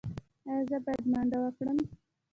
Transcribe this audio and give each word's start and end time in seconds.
ایا 0.47 0.57
زه 0.69 0.77
باید 0.85 1.03
منډه 1.11 1.37
وکړم؟ 1.41 1.77